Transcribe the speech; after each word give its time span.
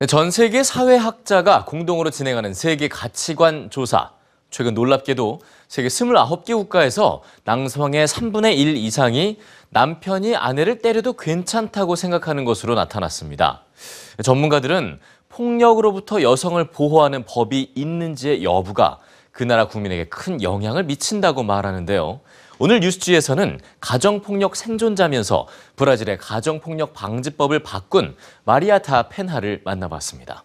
네, 0.00 0.06
전 0.06 0.30
세계 0.30 0.62
사회학자가 0.62 1.64
공동으로 1.64 2.10
진행하는 2.10 2.54
세계 2.54 2.86
가치관 2.86 3.68
조사. 3.68 4.12
최근 4.48 4.74
놀랍게도 4.74 5.40
세계 5.66 5.88
29개 5.88 6.54
국가에서 6.54 7.20
남성의 7.42 8.06
3분의 8.06 8.56
1 8.58 8.76
이상이 8.76 9.38
남편이 9.70 10.36
아내를 10.36 10.78
때려도 10.78 11.14
괜찮다고 11.14 11.96
생각하는 11.96 12.44
것으로 12.44 12.76
나타났습니다. 12.76 13.64
전문가들은 14.22 15.00
폭력으로부터 15.30 16.22
여성을 16.22 16.64
보호하는 16.70 17.24
법이 17.24 17.72
있는지의 17.74 18.44
여부가 18.44 19.00
그 19.32 19.42
나라 19.42 19.66
국민에게 19.66 20.04
큰 20.04 20.40
영향을 20.40 20.84
미친다고 20.84 21.42
말하는데요. 21.42 22.20
오늘 22.58 22.80
뉴스지에서는 22.80 23.60
가정폭력 23.80 24.56
생존자면서 24.56 25.46
브라질의 25.76 26.18
가정폭력 26.18 26.92
방지법을 26.92 27.60
바꾼 27.60 28.16
마리아타 28.44 29.08
펜하를 29.08 29.60
만나봤습니다. 29.64 30.44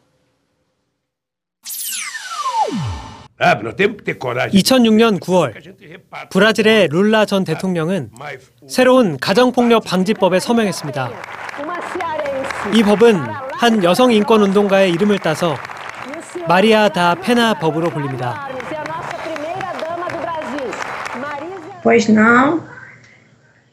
Sabe, 3.41 3.63
nós 3.63 3.75
temos 3.75 3.97
que 3.97 4.05
ter 4.05 4.19
coragem. 4.19 4.53
é 4.53 4.61
2006년 4.61 5.19
9월 5.19 5.55
A 5.55 5.61
gente 5.61 5.85
repara. 5.85 6.29
브라질의 6.29 6.87
룰라 6.89 7.25
전 7.25 7.43
대통령은 7.43 8.11
새로운 8.69 9.17
가정폭력 9.17 9.83
방지법에 9.83 10.39
서명했습니다. 10.39 11.09
이 12.75 12.83
법은 12.83 13.15
한 13.53 13.83
여성 13.83 14.13
인권 14.13 14.43
운동가의 14.43 14.91
이름을 14.91 15.19
따서 15.19 15.57
마리아 16.47 16.87
다 16.89 17.15
페나 17.15 17.55
법으로 17.55 17.89
불립니다. 17.89 18.47
Pois 21.83 22.07
não, 22.07 22.63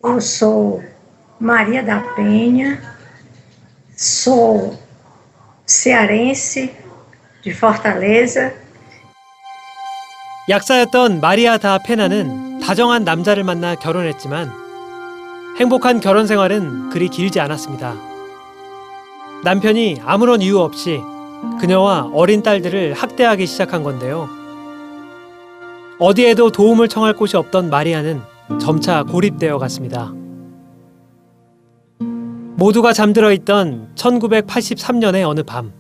eu 0.03 0.21
sou 0.21 0.83
Maria 1.39 1.81
da 1.81 2.01
Penha, 2.17 2.83
sou 3.97 4.77
cearense 5.65 6.75
de 7.45 7.51
Fortaleza. 7.53 8.53
약사였던 10.49 11.21
마리아 11.21 11.57
다 11.59 11.79
페나는 11.79 12.59
다정한 12.59 13.05
남자를 13.05 13.45
만나 13.45 13.77
결혼했지만 13.77 14.51
행복한 15.61 16.01
결혼 16.01 16.27
생활은 16.27 16.91
그리 16.91 17.09
길지 17.09 17.39
않았습니다. 17.39 17.95
남편이 19.45 20.03
아무런 20.05 20.43
이유 20.43 20.59
없이 20.59 21.01
그녀와 21.61 22.11
어린 22.13 22.43
딸들을 22.43 22.95
학대하기 22.95 23.47
시작한 23.47 23.85
건데요. 23.85 24.40
어디에도 26.01 26.51
도움을 26.51 26.89
청할 26.89 27.13
곳이 27.15 27.37
없던 27.37 27.69
마리아는 27.69 28.23
점차 28.59 29.03
고립되어 29.03 29.59
갔습니다. 29.59 30.11
모두가 32.57 32.95
잠들어 32.95 33.31
있던 33.33 33.91
1983년의 33.97 35.29
어느 35.29 35.43
밤. 35.43 35.75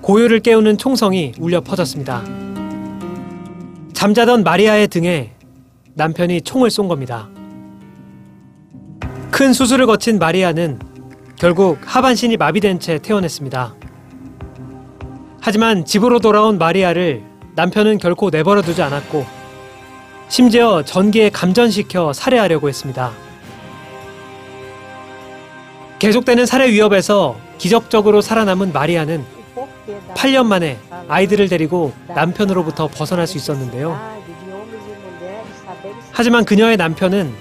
고요를 0.00 0.38
깨우는 0.38 0.78
총성이 0.78 1.32
울려 1.40 1.60
퍼졌습니다. 1.60 2.22
잠자던 3.92 4.44
마리아의 4.44 4.86
등에 4.86 5.32
남편이 5.94 6.42
총을 6.42 6.70
쏜 6.70 6.86
겁니다. 6.86 7.28
큰 9.32 9.52
수술을 9.52 9.86
거친 9.86 10.20
마리아는 10.20 10.78
결국 11.34 11.78
하반신이 11.84 12.36
마비된 12.36 12.78
채 12.78 12.98
퇴원했습니다. 12.98 13.79
하지만 15.40 15.84
집으로 15.84 16.18
돌아온 16.18 16.58
마리아를 16.58 17.22
남편은 17.54 17.98
결코 17.98 18.30
내버려 18.30 18.62
두지 18.62 18.82
않았고 18.82 19.26
심지어 20.28 20.82
전기에 20.84 21.30
감전시켜 21.30 22.12
살해하려고 22.12 22.68
했습니다. 22.68 23.12
계속되는 25.98 26.46
살해 26.46 26.70
위협에서 26.70 27.36
기적적으로 27.58 28.20
살아남은 28.20 28.72
마리아는 28.72 29.24
8년 30.14 30.46
만에 30.46 30.78
아이들을 31.08 31.48
데리고 31.48 31.92
남편으로부터 32.08 32.88
벗어날 32.88 33.26
수 33.26 33.36
있었는데요. 33.36 33.98
하지만 36.12 36.44
그녀의 36.44 36.76
남편은 36.76 37.32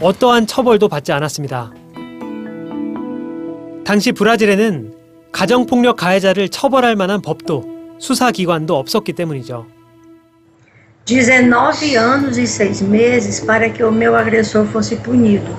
어떠한 0.00 0.46
처벌도 0.46 0.88
받지 0.88 1.12
않았습니다. 1.12 1.72
당시 3.84 4.12
브라질에는 4.12 4.93
가정폭력 5.33 5.95
가해자를 5.97 6.49
처벌할 6.49 6.95
만한 6.95 7.21
법도 7.21 7.97
수사기관도 7.99 8.75
없었기 8.77 9.13
때문이죠. 9.13 9.67
19 11.05 11.95
anos 11.97 12.37
e 12.37 12.45
seis 12.45 12.81
meses 12.83 13.39
para 13.43 13.69
que 13.69 13.83
o 13.83 13.91
meu 13.91 14.15
agressor 14.15 14.65
fosse 14.67 14.95
punido. 14.97 15.55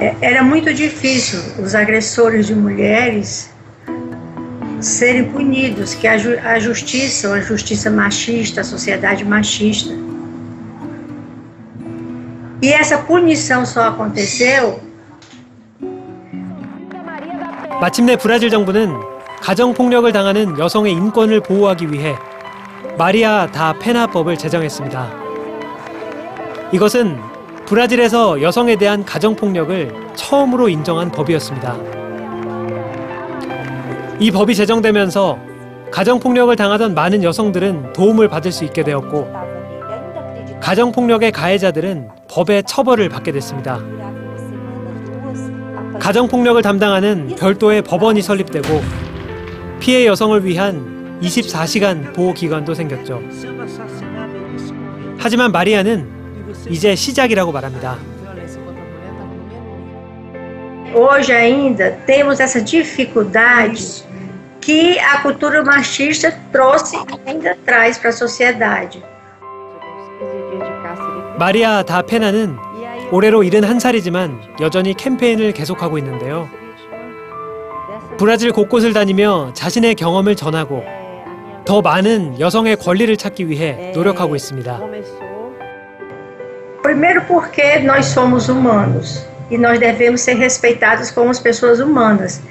É- 0.00 0.14
Era 0.20 0.42
muito 0.44 0.72
difícil 0.72 1.40
os 1.58 1.74
agressores 1.74 2.46
de 2.46 2.54
mulheres 2.54 3.50
serem 4.80 5.24
punidos, 5.24 5.94
que 5.94 6.06
a, 6.06 6.16
ju- 6.16 6.38
a 6.44 6.60
justiça, 6.60 7.32
a 7.34 7.40
justiça 7.40 7.90
machista, 7.90 8.60
a 8.60 8.64
sociedade 8.64 9.24
machista. 9.24 9.92
E 12.62 12.72
essa 12.72 12.98
punição 12.98 13.66
só 13.66 13.88
aconteceu 13.88 14.80
마침내 17.83 18.15
브라질 18.15 18.49
정부는 18.49 18.93
가정폭력을 19.41 20.09
당하는 20.13 20.57
여성의 20.57 20.93
인권을 20.93 21.41
보호하기 21.41 21.91
위해 21.91 22.15
마리아 22.97 23.45
다 23.47 23.73
페나법을 23.77 24.37
제정했습니다. 24.37 25.11
이것은 26.71 27.19
브라질에서 27.65 28.41
여성에 28.41 28.77
대한 28.77 29.03
가정폭력을 29.03 30.13
처음으로 30.15 30.69
인정한 30.69 31.11
법이었습니다. 31.11 31.75
이 34.17 34.31
법이 34.31 34.55
제정되면서 34.55 35.37
가정폭력을 35.91 36.55
당하던 36.55 36.93
많은 36.93 37.21
여성들은 37.21 37.91
도움을 37.91 38.29
받을 38.29 38.53
수 38.53 38.63
있게 38.63 38.85
되었고 38.85 39.29
가정폭력의 40.61 41.33
가해자들은 41.33 42.07
법의 42.29 42.63
처벌을 42.63 43.09
받게 43.09 43.33
됐습니다. 43.33 43.81
가정폭력을 46.03 46.61
담당하는 46.61 47.33
별도의 47.37 47.81
법원이 47.81 48.21
설립되고 48.21 48.81
피해 49.79 50.05
여성을 50.05 50.43
위한 50.43 51.17
24시간 51.21 52.13
보호기관도 52.13 52.73
생겼죠. 52.73 53.21
하지만 55.17 55.53
마리아는 55.53 56.05
이제 56.69 56.93
시작이라고 56.93 57.53
말합니다. 57.53 57.97
Hoje 60.93 61.33
ainda 61.33 62.05
temos 62.05 62.41
essa 62.41 62.59
dificuldade 62.59 64.03
que 64.59 64.99
a 64.99 65.23
cultura 65.23 65.63
machista 65.63 66.29
trouxe 66.51 66.97
e 66.97 67.29
ainda 67.29 67.55
traz 67.65 67.97
para 67.97 68.09
a 68.09 68.13
sociedade. 68.13 69.01
마리아 71.39 71.81
다 71.81 72.01
페나는 72.01 72.72
올해로 73.13 73.43
71살이지만 73.43 74.59
여전히 74.59 74.95
캠페인을 74.95 75.51
계속하고 75.51 75.99
있는데요. 75.99 76.49
브라질 78.17 78.51
곳곳을 78.51 78.91
다니며 78.91 79.51
자신의 79.53 79.93
경험을 79.93 80.35
전하고 80.35 80.83
더 81.63 81.83
많은 81.83 82.39
여성의 82.39 82.77
권리를 82.77 83.15
찾기 83.15 83.49
위해 83.49 83.91
노력하고 83.93 84.35
있습니다. 84.35 84.79
Primeiro, 86.81 87.21
porque 87.27 87.79
nós 87.85 88.07
somos 88.07 88.49
humanos 88.49 89.23
e 89.51 89.57
nós 89.57 89.79
devemos 89.79 90.19
ser 90.19 90.37
respeitados 90.39 91.11
como 91.13 91.29
as 91.29 91.39
pessoas 91.39 91.79
humanas. 91.79 92.41